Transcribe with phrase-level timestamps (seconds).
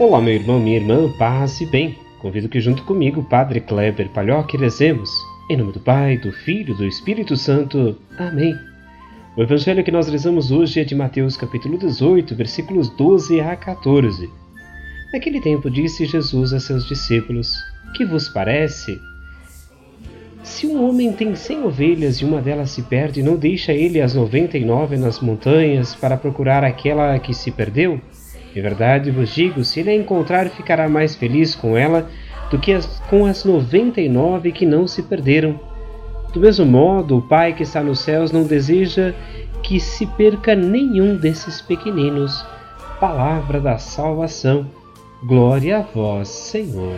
[0.00, 1.98] Olá, meu irmão, minha irmã, paz e bem.
[2.20, 5.10] Convido que junto comigo, Padre Kleber Palhoque, rezemos.
[5.50, 7.98] Em nome do Pai, do Filho e do Espírito Santo.
[8.16, 8.56] Amém.
[9.36, 14.26] O evangelho que nós rezamos hoje é de Mateus capítulo 18, versículos 12 a 14.
[15.12, 17.52] Naquele tempo disse Jesus a seus discípulos:
[17.94, 18.98] Que vos parece?
[20.42, 24.14] Se um homem tem cem ovelhas e uma delas se perde, não deixa ele as
[24.14, 28.00] noventa e nove nas montanhas para procurar aquela que se perdeu?
[28.54, 32.08] Em verdade vos digo, se ele a encontrar, ficará mais feliz com ela
[32.50, 35.58] do que as, com as noventa e nove que não se perderam.
[36.32, 39.14] Do mesmo modo, o Pai que está nos céus não deseja
[39.62, 42.44] que se perca nenhum desses pequeninos.
[42.98, 44.66] Palavra da salvação.
[45.24, 46.96] Glória a vós, Senhor.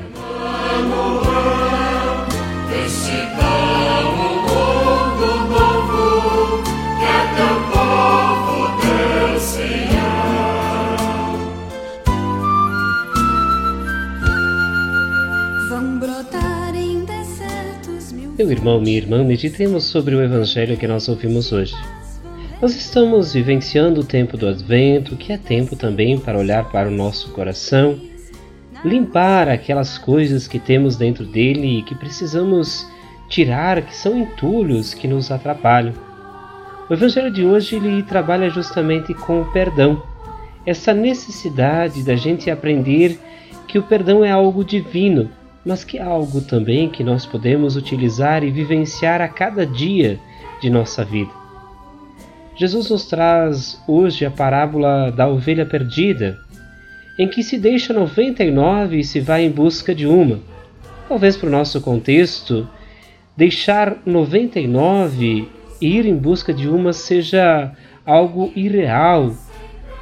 [18.38, 21.74] Meu irmão, minha irmã, meditemos sobre o Evangelho que nós ouvimos hoje.
[22.62, 26.90] Nós estamos vivenciando o tempo do Advento, que é tempo também para olhar para o
[26.90, 28.00] nosso coração,
[28.82, 32.86] limpar aquelas coisas que temos dentro dele e que precisamos
[33.28, 35.92] tirar, que são entulhos que nos atrapalham.
[36.88, 40.02] O Evangelho de hoje ele trabalha justamente com o perdão,
[40.64, 43.20] essa necessidade da gente aprender
[43.68, 45.28] que o perdão é algo divino
[45.64, 50.18] mas que é algo também que nós podemos utilizar e vivenciar a cada dia
[50.60, 51.30] de nossa vida.
[52.56, 56.38] Jesus nos traz hoje a parábola da ovelha perdida,
[57.18, 60.40] em que se deixa 99 e se vai em busca de uma.
[61.08, 62.68] Talvez para o nosso contexto,
[63.36, 65.48] deixar 99
[65.80, 67.72] e ir em busca de uma seja
[68.04, 69.32] algo irreal,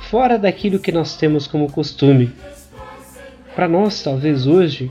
[0.03, 2.33] fora daquilo que nós temos como costume.
[3.55, 4.91] Para nós, talvez hoje,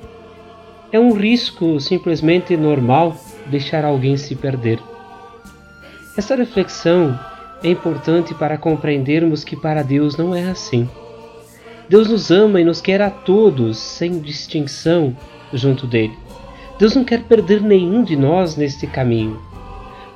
[0.91, 4.79] é um risco simplesmente normal deixar alguém se perder.
[6.17, 7.17] Essa reflexão
[7.63, 10.89] é importante para compreendermos que para Deus não é assim.
[11.88, 15.16] Deus nos ama e nos quer a todos, sem distinção,
[15.53, 16.13] junto dele.
[16.77, 19.39] Deus não quer perder nenhum de nós neste caminho.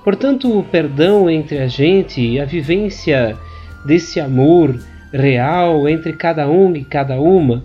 [0.04, 3.38] Portanto, o perdão entre a gente e a vivência
[3.86, 4.80] desse amor
[5.12, 7.64] real entre cada um e cada uma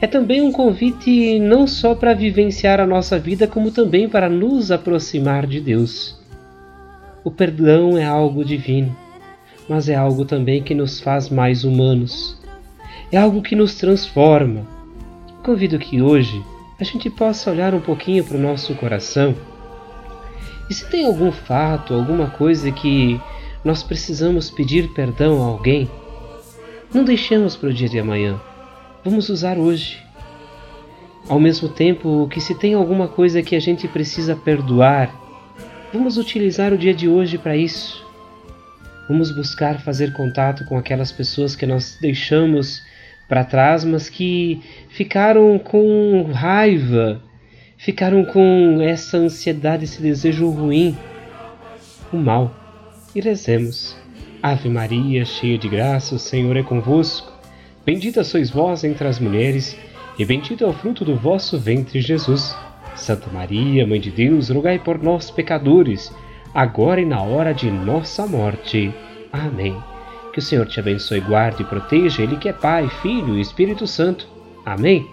[0.00, 4.70] é também um convite não só para vivenciar a nossa vida, como também para nos
[4.70, 6.18] aproximar de Deus.
[7.22, 8.96] O perdão é algo divino,
[9.68, 12.38] mas é algo também que nos faz mais humanos.
[13.12, 14.66] É algo que nos transforma.
[15.44, 16.42] Convido que hoje
[16.80, 19.34] a gente possa olhar um pouquinho para o nosso coração
[20.70, 23.20] e se tem algum fato, alguma coisa que
[23.64, 25.90] nós precisamos pedir perdão a alguém,
[26.94, 28.40] não deixemos para o dia de amanhã
[29.04, 29.98] vamos usar hoje.
[31.28, 35.14] Ao mesmo tempo que, se tem alguma coisa que a gente precisa perdoar,
[35.92, 38.04] vamos utilizar o dia de hoje para isso.
[39.08, 42.82] Vamos buscar fazer contato com aquelas pessoas que nós deixamos
[43.28, 47.22] para trás, mas que ficaram com raiva,
[47.76, 50.96] ficaram com essa ansiedade, esse desejo ruim,
[52.12, 52.54] o mal.
[53.14, 53.96] E rezemos.
[54.42, 57.29] Ave Maria, cheia de graça, o Senhor é convosco.
[57.84, 59.76] Bendita sois vós entre as mulheres,
[60.18, 62.54] e bendito é o fruto do vosso ventre, Jesus.
[62.94, 66.14] Santa Maria, Mãe de Deus, rogai por nós, pecadores,
[66.54, 68.92] agora e na hora de nossa morte.
[69.32, 69.74] Amém.
[70.32, 73.86] Que o Senhor te abençoe, guarde e proteja, Ele que é Pai, Filho e Espírito
[73.86, 74.28] Santo.
[74.64, 75.08] Amém.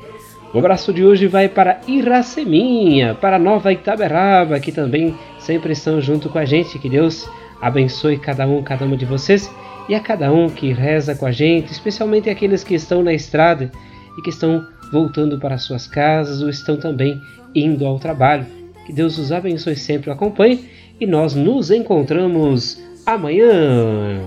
[0.54, 6.30] O abraço de hoje vai para Iraceminha, para Nova Itaberaba, que também sempre estão junto
[6.30, 6.78] com a gente.
[6.80, 7.30] Que Deus
[7.62, 9.50] abençoe cada um, cada uma de vocês
[9.90, 13.72] e a cada um que reza com a gente, especialmente aqueles que estão na estrada
[14.18, 17.22] e que estão voltando para suas casas ou estão também
[17.54, 18.46] indo ao trabalho.
[18.86, 20.70] Que Deus os abençoe sempre, o acompanhe
[21.00, 24.22] e nós nos encontramos amanhã.